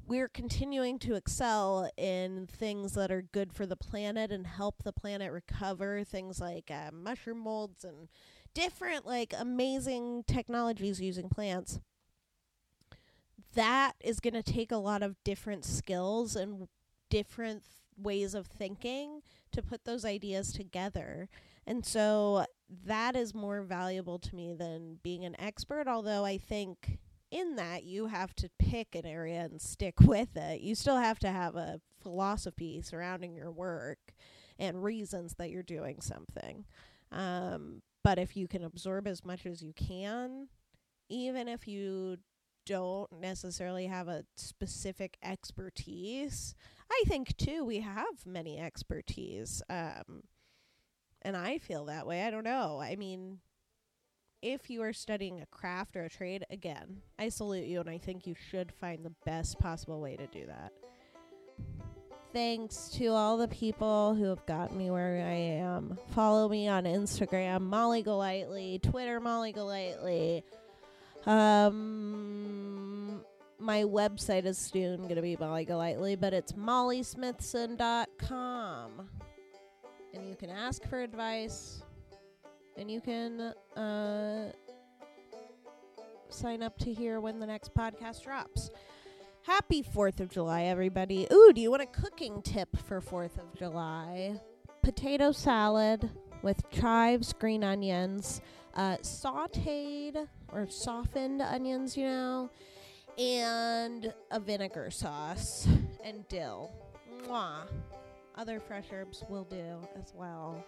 we're 0.07 0.29
continuing 0.29 0.99
to 1.01 1.15
excel 1.15 1.91
in 1.97 2.47
things 2.47 2.93
that 2.95 3.11
are 3.11 3.23
good 3.23 3.53
for 3.53 3.67
the 3.67 3.77
planet 3.77 4.31
and 4.31 4.47
help 4.47 4.83
the 4.83 4.93
planet 4.93 5.33
recover. 5.33 6.05
Things 6.05 6.41
like 6.41 6.71
uh, 6.71 6.91
mushroom 6.93 7.39
molds 7.39 7.85
and 7.85 8.09
different, 8.53 9.07
like, 9.07 9.33
amazing 9.39 10.25
technologies 10.27 11.01
using 11.01 11.29
plants 11.29 11.81
that 13.55 13.95
is 14.01 14.21
going 14.21 14.35
to 14.35 14.43
take 14.43 14.73
a 14.73 14.77
lot 14.77 15.03
of 15.03 15.17
different 15.25 15.65
skills 15.65 16.37
and 16.37 16.69
different 17.09 17.63
th- 17.63 17.71
ways 17.97 18.35
of 18.35 18.47
thinking 18.47 19.23
to 19.55 19.63
put 19.63 19.85
those 19.85 20.05
ideas 20.05 20.53
together. 20.53 21.29
And 21.67 21.85
so 21.85 22.45
that 22.87 23.17
is 23.17 23.35
more 23.35 23.63
valuable 23.63 24.19
to 24.19 24.35
me 24.35 24.55
than 24.55 24.99
being 25.03 25.25
an 25.25 25.37
expert, 25.41 25.89
although 25.89 26.25
I 26.25 26.39
think 26.39 26.99
in 27.31 27.57
that 27.57 27.85
you 27.85 28.07
have 28.07 28.35
to 28.37 28.49
pick 28.59 28.95
an 28.95 29.07
area 29.07 29.41
and 29.41 29.61
stick 29.61 29.95
with 30.01 30.37
it. 30.37 30.61
You 30.61 30.75
still 30.75 30.99
have 30.99 31.19
to 31.21 31.31
have 31.31 31.57
a 31.57 31.81
philosophy 32.01 32.81
surrounding 32.83 33.35
your 33.35 33.51
work 33.51 34.15
and 34.59 34.85
reasons 34.85 35.35
that 35.39 35.51
you're 35.51 35.63
doing 35.63 36.01
something. 36.01 36.65
Um, 37.11 37.83
but 38.05 38.19
if 38.19 38.37
you 38.37 38.47
can 38.47 38.63
absorb 38.63 39.07
as 39.07 39.25
much 39.25 39.47
as 39.47 39.63
you 39.63 39.73
can, 39.73 40.49
even 41.09 41.49
if 41.49 41.67
you 41.67 42.19
don't 42.67 43.11
necessarily 43.21 43.87
have 43.87 44.09
a 44.09 44.25
specific 44.37 45.17
expertise. 45.23 46.55
I 46.91 47.03
think 47.07 47.37
too 47.37 47.65
we 47.65 47.81
have 47.81 48.27
many 48.27 48.59
expertise. 48.59 49.63
Um 49.69 50.23
and 51.23 51.37
I 51.37 51.59
feel 51.59 51.87
that 51.87 52.07
way. 52.07 52.23
I 52.23 52.31
don't 52.31 52.45
know. 52.45 52.81
I 52.81 52.97
mean, 52.97 53.39
if 54.43 54.69
you 54.69 54.83
are 54.83 54.93
studying 54.93 55.41
a 55.41 55.47
craft 55.47 55.97
or 55.97 56.05
a 56.05 56.11
trade, 56.11 56.45
again, 56.51 57.01
I 57.19 57.31
salute 57.31 57.65
you 57.65 57.81
and 57.81 57.89
I 57.89 57.97
think 57.97 58.27
you 58.27 58.35
should 58.51 58.73
find 58.73 59.03
the 59.03 59.15
best 59.25 59.59
possible 59.59 60.03
way 60.03 60.17
to 60.17 60.27
do 60.27 60.45
that. 60.47 60.71
Thanks 62.35 62.89
to 62.97 63.07
all 63.07 63.39
the 63.39 63.49
people 63.49 64.15
who 64.15 64.25
have 64.25 64.45
gotten 64.45 64.77
me 64.77 64.91
where 64.91 65.25
I 65.25 65.35
am. 65.63 65.97
Follow 66.15 66.49
me 66.49 66.69
on 66.69 66.85
Instagram, 66.85 67.63
Molly 67.63 68.03
Golightly, 68.03 68.81
Twitter, 68.81 69.19
Molly 69.21 69.53
Golightly. 69.53 70.45
Um, 71.27 73.25
my 73.59 73.85
website 73.85 74.45
is 74.45 74.59
soon 74.59 75.03
going 75.03 75.17
to 75.17 75.23
be 75.23 75.37
Molly 75.37 75.65
Golightly, 75.65 76.17
but 76.17 76.35
it's 76.35 76.53
mollysmithson.com. 76.53 79.09
And 80.13 80.29
you 80.29 80.37
can 80.37 80.51
ask 80.51 80.87
for 80.89 81.01
advice, 81.01 81.83
and 82.77 82.91
you 82.91 83.01
can 83.01 83.41
uh, 83.77 84.53
sign 86.29 86.63
up 86.63 86.77
to 86.79 86.93
hear 86.93 87.21
when 87.21 87.41
the 87.41 87.47
next 87.47 87.75
podcast 87.75 88.23
drops. 88.23 88.71
Happy 89.43 89.83
4th 89.83 90.21
of 90.21 90.31
July, 90.31 90.65
everybody. 90.65 91.27
Ooh, 91.33 91.53
do 91.53 91.61
you 91.61 91.71
want 91.71 91.83
a 91.83 91.87
cooking 91.87 92.43
tip 92.43 92.77
for 92.77 93.01
4th 93.01 93.39
of 93.39 93.55
July? 93.59 94.41
Potato 94.83 95.33
salad 95.33 96.11
with 96.43 96.69
chives, 96.71 97.33
green 97.33 97.65
onions, 97.65 98.41
uh, 98.75 98.97
sauteed 98.99 100.29
or 100.53 100.69
softened 100.69 101.41
onions, 101.41 101.97
you 101.97 102.05
know, 102.05 102.51
and 103.19 104.13
a 104.31 104.41
vinegar 104.41 104.91
sauce 104.91 105.69
and 106.05 106.27
dill. 106.29 106.73
Mwah. 107.27 107.67
Other 108.37 108.59
fresh 108.59 108.87
herbs 108.93 109.23
will 109.29 109.45
do 109.45 109.79
as 109.97 110.13
well. 110.15 110.65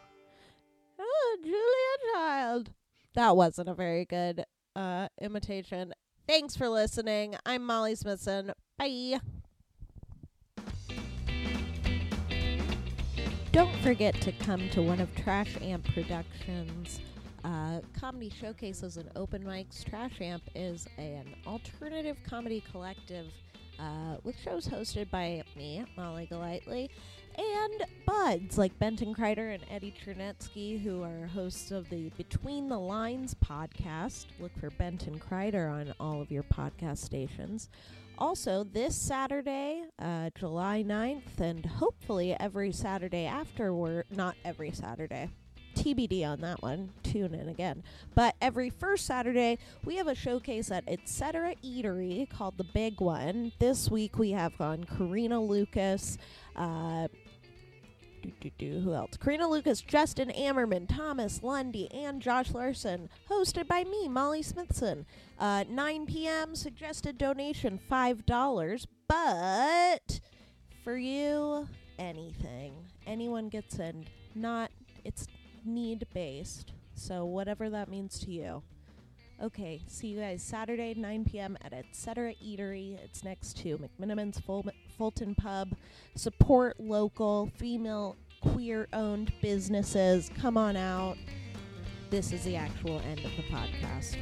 Oh, 0.99 1.37
Julia 1.43 2.13
Child. 2.15 2.71
That 3.15 3.37
wasn't 3.37 3.69
a 3.69 3.75
very 3.75 4.05
good 4.05 4.45
uh, 4.77 5.09
imitation. 5.21 5.93
Thanks 6.29 6.57
for 6.57 6.69
listening. 6.69 7.35
I'm 7.45 7.65
Molly 7.65 7.95
Smithson. 7.97 8.53
Bye. 8.79 9.21
Don't 13.53 13.75
forget 13.77 14.21
to 14.21 14.33
come 14.33 14.69
to 14.71 14.83
one 14.83 15.01
of 15.01 15.15
Trash 15.17 15.57
Amp 15.63 15.87
Productions' 15.95 17.01
uh, 17.47 17.81
comedy 17.99 18.29
showcases 18.29 18.97
and 18.97 19.09
open 19.15 19.45
mics. 19.45 19.85
Trash 19.89 20.21
Amp 20.21 20.43
is 20.57 20.87
an 20.99 21.25
alternative 21.47 22.17
comedy 22.29 22.63
collective 22.73 23.27
uh, 23.79 24.17
with 24.25 24.37
shows 24.41 24.67
hosted 24.67 25.09
by 25.11 25.43
me, 25.57 25.85
Molly 25.97 26.27
Golightly, 26.27 26.91
and 27.39 27.85
buds 28.05 28.59
like 28.59 28.77
Benton 28.81 29.15
Kreider 29.15 29.55
and 29.55 29.63
Eddie 29.71 29.95
Chernetsky, 30.05 30.83
who 30.83 31.05
are 31.05 31.27
hosts 31.27 31.71
of 31.71 31.89
the 31.89 32.11
Between 32.17 32.69
the 32.69 32.79
Lines 32.79 33.35
podcast. 33.35 34.27
Look 34.41 34.59
for 34.59 34.71
Benton 34.71 35.21
Kreider 35.21 35.71
on 35.71 35.95
all 36.01 36.21
of 36.21 36.33
your 36.33 36.43
podcast 36.43 36.99
stations. 36.99 37.69
Also, 38.19 38.65
this 38.65 38.97
Saturday, 38.97 39.85
uh, 40.01 40.31
July 40.35 40.83
9th, 40.83 41.39
and 41.39 41.65
hopefully 41.65 42.35
every 42.41 42.73
Saturday 42.73 43.27
afterward, 43.27 44.07
not 44.11 44.35
every 44.43 44.73
Saturday, 44.73 45.29
TBD 45.87 46.27
on 46.27 46.41
that 46.41 46.61
one. 46.63 46.91
Tune 47.05 47.33
in 47.33 47.49
again. 47.49 47.85
But 48.17 48.35
every 48.41 48.71
first 48.71 49.07
Saturday, 49.07 49.59
we 49.85 49.95
have 49.97 50.09
a 50.09 50.17
showcase 50.17 50.73
at 50.73 50.83
Etc. 50.89 51.55
Eatery 51.65 52.29
called 52.29 52.59
The 52.59 52.65
Big 52.65 53.01
One. 53.01 53.53
This 53.61 53.89
week 53.89 54.19
we 54.19 54.33
have 54.33 54.61
on 54.61 54.83
Karina 54.83 55.41
Lucas. 55.41 56.19
Uh, 56.57 57.07
who 58.59 58.93
else? 58.93 59.17
Karina 59.17 59.47
Lucas, 59.47 59.81
Justin 59.81 60.31
Ammerman, 60.31 60.89
Thomas 60.89 61.45
Lundy, 61.45 61.89
and 61.93 62.21
Josh 62.21 62.51
Larson. 62.51 63.09
Hosted 63.31 63.69
by 63.69 63.85
me, 63.85 64.09
Molly 64.09 64.43
Smithson. 64.43 65.07
Uh, 65.39 65.63
9 65.69 66.07
p.m. 66.07 66.57
Suggested 66.57 67.17
donation 67.17 67.79
$5. 67.89 68.87
But 69.07 70.21
for 70.83 70.97
you, 70.97 71.69
anything. 72.01 72.75
Anyone 73.07 73.49
gets 73.49 73.79
in. 73.79 74.07
Not, 74.35 74.73
it's 75.05 75.29
need 75.67 76.07
based. 76.15 76.73
So, 76.95 77.25
whatever 77.25 77.69
that 77.71 77.89
means 77.89 78.19
to 78.21 78.31
you. 78.31 78.63
Okay, 79.43 79.83
see 79.87 80.09
you 80.09 80.21
guys 80.21 80.43
Saturday, 80.43 80.95
9 80.95 81.27
p.m. 81.27 81.59
at 81.63 81.75
Etc. 81.75 82.33
Eatery. 82.43 82.99
It's 83.05 83.23
next 83.23 83.59
to 83.59 83.79
McMenamin's 83.79 84.41
Ful- 84.41 84.65
Fulton 84.97 85.35
Pub. 85.35 85.75
Support 86.15 86.81
local, 86.81 87.51
female, 87.57 88.17
queer 88.41 88.89
owned 88.95 89.33
businesses. 89.43 90.31
Come 90.41 90.57
on 90.57 90.75
out. 90.77 91.19
This 92.09 92.33
is 92.33 92.45
the 92.45 92.57
actual 92.57 93.01
end 93.01 93.21
of 93.21 93.33
the 93.37 93.43
podcast. 93.43 94.17